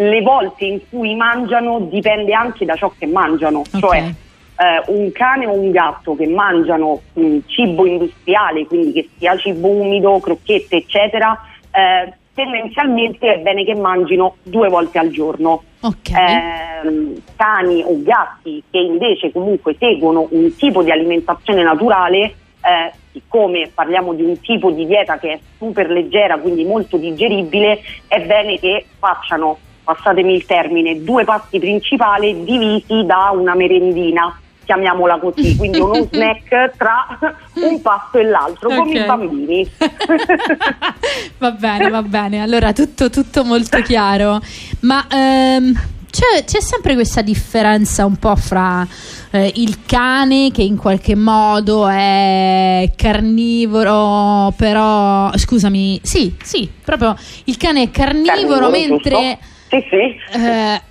le 0.00 0.20
volte 0.20 0.64
in 0.66 0.80
cui 0.90 1.14
mangiano 1.16 1.80
dipende 1.90 2.34
anche 2.34 2.64
da 2.66 2.74
ciò 2.76 2.92
che 2.98 3.06
mangiano, 3.06 3.60
Ok. 3.60 3.78
cioè 3.80 4.14
eh, 4.56 4.92
un 4.92 5.12
cane 5.12 5.46
o 5.46 5.52
un 5.52 5.70
gatto 5.70 6.16
che 6.16 6.26
mangiano 6.26 7.00
mh, 7.12 7.38
cibo 7.46 7.86
industriale, 7.86 8.66
quindi 8.66 8.92
che 8.92 9.08
sia 9.16 9.36
cibo 9.36 9.68
umido, 9.68 10.18
crocchette, 10.20 10.76
eccetera, 10.76 11.38
eh, 11.70 12.12
tendenzialmente 12.34 13.34
è 13.34 13.38
bene 13.38 13.64
che 13.64 13.74
mangino 13.74 14.36
due 14.42 14.68
volte 14.68 14.98
al 14.98 15.10
giorno. 15.10 15.62
Ok. 15.80 16.10
Ehm, 16.10 17.22
cani 17.36 17.82
o 17.84 18.02
gatti 18.02 18.62
che 18.70 18.78
invece 18.78 19.32
comunque 19.32 19.76
seguono 19.78 20.26
un 20.30 20.54
tipo 20.56 20.82
di 20.82 20.90
alimentazione 20.90 21.62
naturale, 21.62 22.20
eh, 22.66 22.92
siccome 23.12 23.70
parliamo 23.72 24.12
di 24.12 24.22
un 24.22 24.38
tipo 24.40 24.70
di 24.70 24.86
dieta 24.86 25.18
che 25.18 25.32
è 25.32 25.38
super 25.56 25.88
leggera, 25.90 26.38
quindi 26.38 26.64
molto 26.64 26.96
digeribile, 26.96 27.80
è 28.08 28.20
bene 28.20 28.58
che 28.58 28.84
facciano, 28.98 29.56
passatemi 29.84 30.34
il 30.34 30.44
termine, 30.44 31.02
due 31.02 31.24
pasti 31.24 31.58
principali 31.58 32.44
divisi 32.44 33.06
da 33.06 33.30
una 33.32 33.54
merendina. 33.54 34.40
Chiamiamola 34.66 35.18
così, 35.18 35.56
quindi 35.56 35.78
uno 35.78 36.06
snack 36.12 36.76
tra 36.76 37.18
un 37.54 37.80
pasto 37.80 38.18
e 38.18 38.24
l'altro, 38.24 38.68
come 38.68 38.90
Ok. 38.90 38.94
i 38.94 39.04
bambini. 39.06 39.70
va 41.38 41.50
bene, 41.52 41.88
va 41.88 42.02
bene. 42.02 42.42
Allora, 42.42 42.72
tutto, 42.72 43.08
tutto 43.08 43.44
molto 43.44 43.80
chiaro. 43.82 44.40
Ma 44.80 45.06
ehm, 45.10 45.72
c'è, 46.10 46.44
c'è 46.44 46.60
sempre 46.60 46.94
questa 46.94 47.22
differenza 47.22 48.04
un 48.04 48.16
po' 48.16 48.36
fra 48.36 48.86
eh, 49.30 49.52
il 49.56 49.84
cane 49.86 50.50
che 50.50 50.62
in 50.62 50.76
qualche 50.76 51.14
modo 51.14 51.86
è 51.88 52.90
carnivoro, 52.96 54.52
però 54.56 55.30
scusami, 55.36 56.00
sì, 56.02 56.34
sì, 56.42 56.70
proprio 56.84 57.14
il 57.44 57.56
cane 57.56 57.82
è 57.82 57.90
carnivoro, 57.90 58.68
Carnivoro, 58.68 58.70
mentre? 58.70 59.38
Sì, 59.68 59.84
sì. 59.90 60.38
eh, 60.38 60.82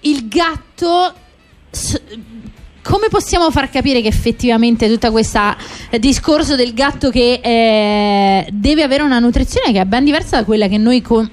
il 0.00 0.28
gatto. 0.28 1.12
s- 1.70 2.00
come 2.84 3.08
possiamo 3.08 3.50
far 3.50 3.70
capire 3.70 4.02
che 4.02 4.08
effettivamente 4.08 4.88
tutto 4.88 5.10
questo 5.10 5.40
discorso 5.98 6.54
del 6.54 6.74
gatto 6.74 7.08
che 7.08 7.40
eh, 7.42 8.46
deve 8.52 8.82
avere 8.82 9.02
una 9.02 9.18
nutrizione 9.18 9.72
che 9.72 9.80
è 9.80 9.84
ben 9.86 10.04
diversa 10.04 10.36
da 10.36 10.44
quella 10.44 10.68
che 10.68 10.76
noi 10.76 11.00
con- 11.00 11.28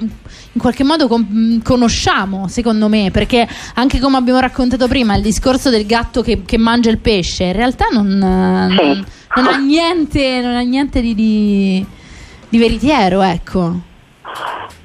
in 0.53 0.59
qualche 0.59 0.83
modo 0.83 1.07
com- 1.07 1.61
conosciamo, 1.61 2.47
secondo 2.47 2.87
me, 2.87 3.09
perché 3.11 3.47
anche 3.75 3.99
come 3.99 4.17
abbiamo 4.17 4.39
raccontato 4.39 4.87
prima, 4.87 5.15
il 5.15 5.21
discorso 5.21 5.69
del 5.69 5.85
gatto 5.85 6.21
che, 6.21 6.43
che 6.45 6.57
mangia 6.57 6.89
il 6.89 6.97
pesce, 6.99 7.43
in 7.45 7.53
realtà 7.53 7.85
non, 7.91 8.07
non- 8.07 9.05
non 9.35 9.47
ha 9.47 9.57
niente, 9.57 10.41
non 10.41 10.55
ha 10.55 10.61
niente 10.61 11.01
di, 11.01 11.13
di, 11.15 11.85
di 12.49 12.57
veritiero, 12.57 13.21
ecco. 13.21 13.89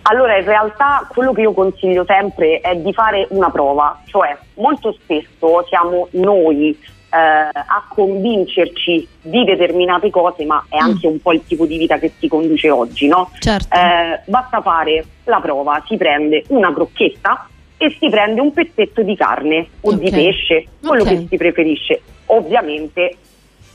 Allora, 0.09 0.37
in 0.39 0.45
realtà 0.45 1.07
quello 1.09 1.33
che 1.33 1.41
io 1.43 1.53
consiglio 1.53 2.05
sempre 2.07 2.61
è 2.61 2.77
di 2.77 2.93
fare 2.93 3.27
una 3.31 3.51
prova, 3.51 4.01
cioè 4.07 4.37
molto 4.55 4.93
spesso 4.93 5.65
siamo 5.69 6.07
noi 6.13 6.71
eh, 6.71 7.17
a 7.17 7.85
convincerci 7.89 9.07
di 9.23 9.45
determinate 9.45 10.11
cose, 10.11 10.45
ma 10.45 10.65
è 10.69 10.77
anche 10.77 11.07
un 11.09 11.21
po' 11.21 11.33
il 11.33 11.45
tipo 11.45 11.67
di 11.67 11.77
vita 11.77 11.99
che 11.99 12.13
si 12.19 12.29
conduce 12.29 12.71
oggi, 12.71 13.09
no? 13.09 13.31
Certo. 13.41 13.75
Eh, 13.75 14.21
basta 14.27 14.61
fare 14.61 15.05
la 15.25 15.41
prova, 15.41 15.83
si 15.87 15.97
prende 15.97 16.45
una 16.49 16.73
crocchetta 16.73 17.49
e 17.77 17.95
si 17.99 18.09
prende 18.09 18.41
un 18.41 18.53
pezzetto 18.53 19.03
di 19.03 19.17
carne 19.17 19.67
o 19.81 19.93
di 19.95 20.07
Ok. 20.07 20.13
pesce, 20.13 20.67
quello 20.87 21.03
Ok. 21.03 21.09
che 21.09 21.27
si 21.29 21.37
preferisce. 21.37 22.01
Ovviamente 22.27 23.17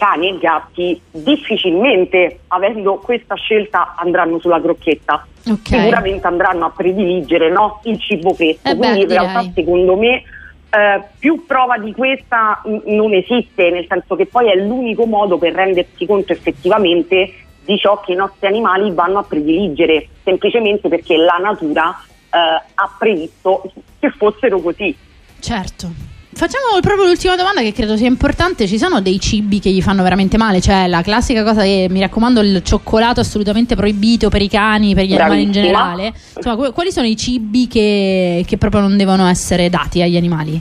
cani 0.02 0.30
e 0.30 0.38
gatti 0.40 1.00
difficilmente 1.12 2.40
avendo 2.48 2.96
questa 2.96 3.36
scelta 3.36 3.94
andranno 3.96 4.40
sulla 4.40 4.60
crocchetta. 4.60 5.28
Ok. 5.48 5.60
Sicuramente 5.68 6.26
andranno 6.26 6.66
a 6.66 6.72
prediligere 6.72 7.52
no, 7.52 7.82
il 7.84 8.00
cibo 8.00 8.34
fresco. 8.34 8.68
Eh 8.68 8.76
beh, 8.76 8.78
Quindi 8.78 9.02
in 9.02 9.08
direi. 9.08 9.28
realtà 9.28 9.52
secondo 9.54 9.96
me 9.96 10.24
eh, 10.72 11.04
più 11.20 11.46
prova 11.46 11.78
di 11.78 11.94
questa 11.94 12.64
mh, 12.66 12.96
non 12.96 13.14
esiste, 13.14 13.70
nel 13.70 13.86
senso 13.88 14.16
che 14.16 14.26
poi 14.26 14.50
è 14.50 14.56
l'unico 14.56 15.06
modo 15.06 15.38
per 15.38 15.54
rendersi 15.54 16.08
conto 16.08 16.34
effettivamente 16.34 17.32
di 17.64 17.78
ciò 17.78 18.02
che 18.02 18.14
i 18.14 18.16
nostri 18.16 18.48
animali 18.48 18.92
vanno 18.92 19.20
a 19.20 19.24
prediligere, 19.24 20.08
semplicemente 20.24 20.90
perché 20.90 21.16
la 21.16 21.38
natura 21.40 21.92
eh, 21.92 22.38
ha 22.74 22.96
previsto 22.98 23.72
che 24.00 24.10
fossero 24.10 24.60
così. 24.62 24.98
Certo. 25.40 26.11
Facciamo 26.42 26.80
proprio 26.82 27.06
l'ultima 27.06 27.36
domanda 27.36 27.62
che 27.62 27.72
credo 27.72 27.96
sia 27.96 28.08
importante. 28.08 28.66
Ci 28.66 28.80
sono 28.80 29.00
dei 29.00 29.20
cibi 29.20 29.60
che 29.60 29.70
gli 29.70 29.80
fanno 29.80 30.02
veramente 30.02 30.38
male? 30.38 30.60
Cioè, 30.60 30.88
la 30.88 31.04
classica 31.04 31.44
cosa 31.44 31.62
che 31.62 31.86
mi 31.88 32.00
raccomando, 32.00 32.42
il 32.42 32.64
cioccolato 32.64 33.20
assolutamente 33.20 33.76
proibito 33.76 34.30
per 34.30 34.42
i 34.42 34.48
cani, 34.50 34.96
per 34.96 35.04
gli 35.04 35.14
animali 35.14 35.44
in 35.44 35.52
Bravissima. 35.52 35.94
generale. 35.94 36.14
Insomma, 36.36 36.72
quali 36.72 36.92
sono 36.92 37.06
i 37.06 37.16
cibi 37.16 37.68
che, 37.68 38.44
che 38.48 38.58
proprio 38.58 38.82
non 38.82 38.98
devono 38.98 39.28
essere 39.28 39.70
dati 39.70 40.02
agli 40.02 40.18
animali? 40.18 40.60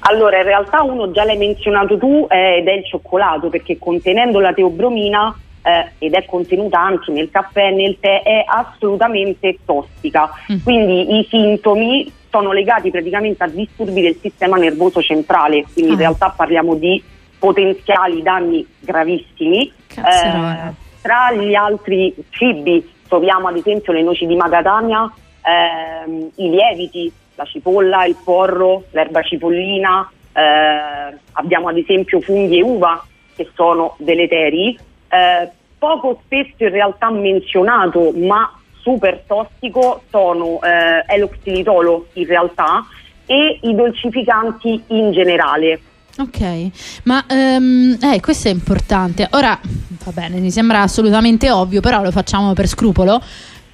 Allora, 0.00 0.36
in 0.36 0.44
realtà 0.44 0.82
uno 0.82 1.10
già 1.10 1.24
l'hai 1.24 1.38
menzionato 1.38 1.96
tu 1.96 2.26
eh, 2.28 2.58
ed 2.58 2.68
è 2.68 2.72
il 2.72 2.84
cioccolato, 2.84 3.48
perché 3.48 3.78
contenendo 3.78 4.40
la 4.40 4.52
teobromina 4.52 5.34
eh, 5.62 6.04
ed 6.04 6.12
è 6.12 6.26
contenuta 6.26 6.78
anche 6.80 7.10
nel 7.10 7.30
caffè 7.30 7.68
e 7.68 7.70
nel 7.70 7.96
tè, 7.98 8.20
è 8.20 8.44
assolutamente 8.46 9.56
tossica. 9.64 10.30
Mm. 10.52 10.56
Quindi 10.62 11.18
i 11.18 11.26
sintomi 11.30 12.12
sono 12.34 12.50
legati 12.50 12.90
praticamente 12.90 13.44
a 13.44 13.46
disturbi 13.46 14.02
del 14.02 14.16
sistema 14.20 14.56
nervoso 14.56 15.00
centrale, 15.00 15.64
quindi 15.72 15.92
in 15.92 15.98
Ah. 15.98 16.00
realtà 16.00 16.34
parliamo 16.36 16.74
di 16.74 17.00
potenziali 17.38 18.22
danni 18.22 18.66
gravissimi. 18.80 19.72
Eh, 19.96 20.72
tra 21.00 21.32
gli 21.32 21.54
altri 21.54 22.12
cibi 22.30 22.90
troviamo 23.06 23.46
ad 23.46 23.56
esempio 23.56 23.92
le 23.92 24.02
noci 24.02 24.26
di 24.26 24.34
macadamia, 24.34 25.08
ehm, 25.44 26.30
i 26.36 26.50
lieviti, 26.50 27.12
la 27.36 27.44
cipolla, 27.44 28.04
il 28.04 28.16
porro, 28.24 28.84
l'erba 28.90 29.22
cipollina, 29.22 30.10
eh, 30.32 31.16
abbiamo 31.34 31.68
ad 31.68 31.76
esempio 31.76 32.20
funghi 32.20 32.58
e 32.58 32.62
uva 32.62 33.04
che 33.36 33.48
sono 33.54 33.94
deleteri. 33.98 34.76
Eh, 35.08 35.48
poco 35.78 36.20
spesso 36.24 36.64
in 36.64 36.70
realtà 36.70 37.10
menzionato, 37.10 38.10
ma 38.16 38.50
super 38.84 39.24
tossico, 39.26 40.02
sono 40.10 40.60
eh, 40.62 41.00
è 41.06 41.18
l'oxilitolo 41.18 42.08
in 42.12 42.26
realtà 42.26 42.86
e 43.26 43.58
i 43.62 43.74
dolcificanti 43.74 44.84
in 44.88 45.10
generale. 45.12 45.80
Ok, 46.18 47.00
ma 47.04 47.24
ehm, 47.26 47.98
eh, 48.00 48.20
questo 48.20 48.48
è 48.48 48.52
importante. 48.52 49.26
Ora, 49.32 49.58
va 50.04 50.12
bene, 50.12 50.38
mi 50.38 50.50
sembra 50.50 50.82
assolutamente 50.82 51.50
ovvio, 51.50 51.80
però 51.80 52.02
lo 52.02 52.12
facciamo 52.12 52.52
per 52.52 52.68
scrupolo. 52.68 53.20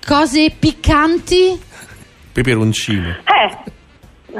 Cose 0.06 0.50
piccanti? 0.58 1.60
Peperoncino. 2.32 3.08
Eh, 3.10 3.72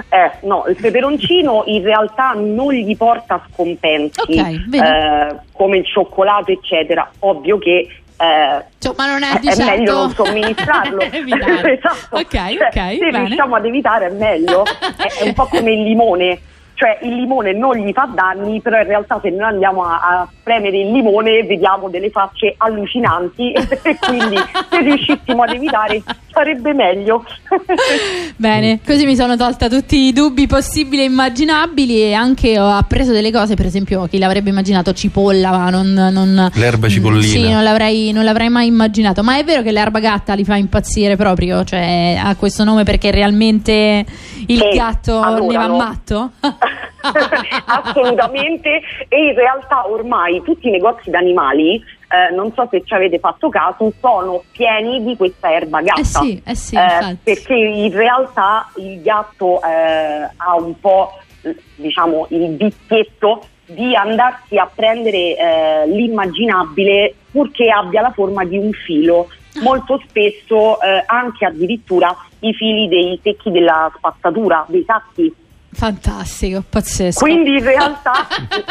eh, 0.09 0.31
no, 0.47 0.65
il 0.69 0.77
peperoncino 0.81 1.65
in 1.67 1.83
realtà 1.83 2.33
non 2.37 2.73
gli 2.73 2.97
porta 2.97 3.45
scompensi 3.53 4.21
Ok, 4.21 4.69
vedi. 4.69 4.79
eh, 4.79 5.37
come 5.53 5.79
il 5.79 5.85
cioccolato, 5.85 6.53
eccetera. 6.53 7.11
Ovvio 7.19 7.59
che 7.59 7.89
eh, 8.21 8.65
Cioè, 8.79 8.95
ma 8.97 9.07
non 9.07 9.23
è 9.23 9.39
di 9.41 9.49
è 9.49 9.57
meglio 9.57 9.93
non 9.93 10.15
somministrarlo. 10.15 11.01
Esatto. 11.11 12.17
Ok, 12.17 12.29
Cioè, 12.31 12.53
ok, 12.53 12.73
Se 12.73 12.97
bene. 12.99 13.19
riusciamo 13.25 13.57
ad 13.57 13.65
evitare 13.65 14.07
è 14.07 14.11
meglio. 14.11 14.65
è, 14.65 15.21
è 15.21 15.23
un 15.25 15.33
po' 15.35 15.47
come 15.47 15.73
il 15.73 15.83
limone. 15.83 16.41
Cioè 16.81 16.99
il 17.03 17.15
limone 17.15 17.53
non 17.53 17.77
gli 17.77 17.93
fa 17.93 18.09
danni, 18.11 18.63
però 18.63 18.79
in 18.79 18.87
realtà 18.87 19.19
se 19.21 19.29
noi 19.29 19.43
andiamo 19.51 19.83
a, 19.85 19.99
a 20.01 20.29
premere 20.43 20.79
il 20.79 20.91
limone 20.91 21.43
vediamo 21.43 21.91
delle 21.91 22.09
facce 22.09 22.55
allucinanti 22.57 23.53
e 23.53 23.99
quindi 24.01 24.37
se 24.71 24.79
riuscissimo 24.81 25.43
ad 25.43 25.53
evitare 25.53 26.03
sarebbe 26.33 26.73
meglio. 26.73 27.23
Bene, 28.37 28.81
così 28.87 29.05
mi 29.05 29.15
sono 29.15 29.37
tolta 29.37 29.69
tutti 29.69 29.97
i 30.07 30.13
dubbi 30.15 30.47
possibili 30.47 31.03
e 31.03 31.05
immaginabili 31.05 32.01
e 32.03 32.15
anche 32.15 32.59
ho 32.59 32.71
appreso 32.71 33.13
delle 33.13 33.31
cose, 33.31 33.57
per 33.57 33.67
esempio 33.67 34.07
chi 34.07 34.17
l'avrebbe 34.19 34.49
immaginato 34.49 34.95
cipolla, 34.95 35.51
ma 35.51 35.69
non... 35.69 35.93
non 35.93 36.51
L'erba 36.55 36.87
Mm, 36.87 36.91
cipollina. 36.91 37.23
Sì, 37.23 37.51
non 37.51 37.63
l'avrei, 37.63 38.11
non 38.13 38.25
l'avrei 38.25 38.49
mai 38.49 38.69
immaginato, 38.69 39.23
ma 39.23 39.37
è 39.37 39.45
vero 39.45 39.61
che 39.61 39.71
l'erba 39.71 39.99
gatta 39.99 40.33
li 40.33 40.45
fa 40.45 40.57
impazzire 40.57 41.17
proprio, 41.17 41.63
cioè 41.65 42.19
ha 42.19 42.35
questo 42.37 42.65
nome 42.65 42.85
perché 42.85 43.11
realmente 43.11 44.05
il 44.47 44.59
Sì, 44.59 44.77
gatto 44.79 45.13
ne 45.13 45.21
va 45.21 45.35
adorano. 45.37 45.77
matto? 45.77 46.31
Assolutamente 47.67 48.81
e 49.09 49.25
in 49.25 49.35
realtà 49.35 49.89
ormai 49.89 50.43
tutti 50.43 50.69
i 50.69 50.71
negozi 50.71 51.11
d'animali, 51.11 51.77
eh, 51.77 52.35
non 52.35 52.53
so 52.53 52.67
se 52.71 52.83
ci 52.85 52.95
avete 52.95 53.19
fatto 53.19 53.49
caso, 53.49 53.93
sono 54.01 54.43
pieni 54.53 55.05
di 55.05 55.17
questa 55.17 55.53
erba 55.53 55.81
gatta. 55.81 56.01
Eh 56.01 56.05
sì, 56.05 56.43
eh 56.45 56.55
sì, 56.55 56.77
Eh, 56.77 57.17
perché 57.23 57.55
in 57.55 57.93
realtà 57.93 58.69
il 58.77 59.01
gatto 59.03 59.63
eh, 59.63 60.29
ha 60.37 60.55
un 60.57 60.79
po' 60.79 61.13
diciamo 61.77 62.27
il 62.31 62.57
vizietto 62.57 63.47
di 63.65 63.95
andarsi 63.95 64.57
a 64.59 64.69
prendere 64.73 65.37
eh, 65.37 65.87
l'immaginabile 65.87 67.15
purché 67.31 67.71
abbia 67.71 68.03
la 68.03 68.11
forma 68.11 68.45
di 68.45 68.59
un 68.59 68.73
filo. 68.73 69.29
Ah. 69.57 69.63
Molto 69.63 70.01
spesso 70.07 70.81
eh, 70.81 71.03
anche 71.07 71.45
addirittura 71.45 72.15
i 72.41 72.53
fili 72.55 72.89
dei 72.89 73.19
secchi 73.23 73.51
della 73.51 73.91
spazzatura, 73.97 74.65
dei 74.69 74.85
sacchi. 74.85 75.33
Fantastico, 75.73 76.63
pazzesco. 76.69 77.21
Quindi 77.21 77.57
in 77.59 77.65
realtà, 77.65 78.27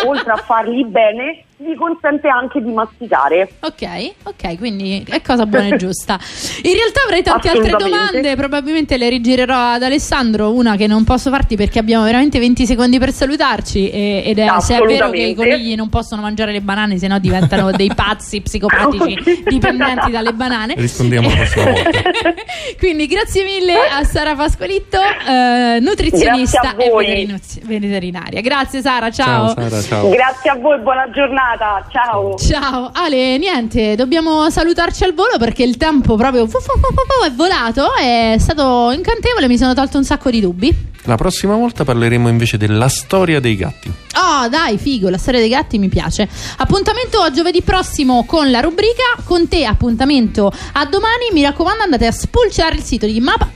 oltre 0.06 0.32
a 0.32 0.38
farli 0.38 0.86
bene, 0.86 1.44
gli 1.62 1.76
consente 1.76 2.30
anche 2.30 2.62
di 2.62 2.72
masticare. 2.72 3.52
Ok, 3.60 4.14
ok, 4.24 4.58
quindi 4.58 5.06
è 5.10 5.22
cosa 5.22 5.46
buona 5.46 5.68
e 5.68 5.76
giusta. 5.78 6.18
In 6.64 6.74
realtà 6.74 7.02
avrei 7.04 7.22
tante 7.22 7.50
altre 7.50 7.76
domande, 7.76 8.36
probabilmente 8.38 8.96
le 8.96 9.10
rigirerò 9.10 9.74
ad 9.74 9.84
Alessandro, 9.84 10.54
una 10.54 10.78
che 10.78 10.88
non 10.88 11.04
posso 11.04 11.30
farti 11.30 11.58
perché 11.58 11.80
abbiamo 11.80 12.06
veramente 12.06 12.40
20 12.40 12.66
secondi 12.66 12.98
per 12.98 13.12
salutarci 13.12 13.90
e- 13.90 14.24
ed 14.26 14.40
è 14.40 14.48
se 14.60 14.78
è 14.78 14.82
vero 14.82 15.10
che 15.10 15.22
i 15.22 15.36
conigli 15.36 15.76
non 15.76 15.90
possono 15.90 16.22
mangiare 16.22 16.54
le 16.54 16.62
banane, 16.62 16.98
se 16.98 17.08
no 17.08 17.20
diventano 17.20 17.72
dei 17.76 17.92
pazzi 17.94 18.40
psicopatici 18.40 19.44
dipendenti 19.46 20.12
dalle 20.12 20.34
banane. 20.34 20.76
Rispondiamo 20.78 21.28
la 21.28 21.36
prossima 21.36 21.66
volta. 21.66 21.90
Quindi 22.80 23.06
grazie 23.06 23.44
mille 23.44 23.74
a 23.74 24.04
Sara 24.06 24.34
Pasqualitto, 24.34 24.98
eh, 25.28 25.80
nutrizionista 25.82 26.74
e 26.78 27.28
veterinaria. 27.64 28.40
Grazie 28.40 28.80
Sara, 28.80 29.12
ciao. 29.12 29.54
Ciao 29.54 29.68
Sara, 29.68 29.82
ciao. 29.82 30.10
Grazie 30.10 30.52
a 30.52 30.56
voi, 30.56 30.80
buona 30.80 31.10
giornata. 31.10 31.48
Ciao. 31.92 32.38
Ciao 32.38 32.92
Ale, 32.94 33.38
niente, 33.38 33.96
dobbiamo 33.96 34.50
salutarci 34.50 35.04
al 35.04 35.14
volo 35.14 35.38
perché 35.40 35.64
il 35.64 35.78
tempo 35.78 36.16
proprio 36.16 36.46
fu- 36.48 36.60
fu- 36.60 36.74
fu- 36.74 36.80
fu- 36.80 36.94
fu- 36.94 37.26
è 37.26 37.32
volato, 37.32 37.96
è 37.96 38.36
stato 38.40 38.92
incantevole, 38.92 39.48
mi 39.48 39.58
sono 39.58 39.74
tolto 39.74 39.98
un 39.98 40.04
sacco 40.04 40.30
di 40.30 40.42
dubbi. 40.42 40.88
La 41.04 41.16
prossima 41.16 41.56
volta 41.56 41.84
parleremo 41.84 42.28
invece 42.28 42.58
della 42.58 42.88
storia 42.88 43.40
dei 43.40 43.56
gatti. 43.56 43.92
Oh, 44.16 44.48
dai, 44.48 44.78
figo, 44.78 45.10
la 45.10 45.18
storia 45.18 45.40
dei 45.40 45.50
gatti 45.50 45.80
mi 45.80 45.88
piace. 45.88 46.28
Appuntamento 46.58 47.20
a 47.22 47.32
giovedì 47.32 47.62
prossimo 47.62 48.26
con 48.26 48.52
la 48.52 48.60
rubrica. 48.60 49.04
Con 49.24 49.48
te, 49.48 49.66
appuntamento 49.66 50.52
a 50.74 50.86
domani. 50.86 51.30
Mi 51.32 51.42
raccomando, 51.42 51.84
andate 51.84 52.06
a 52.06 52.12
spulciare 52.12 52.76
il 52.76 52.84
sito 52.84 53.06
di 53.08 53.20
Mapa 53.22 53.50